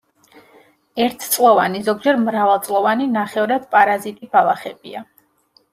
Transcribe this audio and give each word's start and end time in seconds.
ერთწლოვანი, 1.03 1.81
ზოგჯერ 1.89 2.19
მრავალწლოვანი 2.23 3.09
ნახევრად 3.19 3.71
პარაზიტი 3.77 4.33
ბალახებია. 4.35 5.09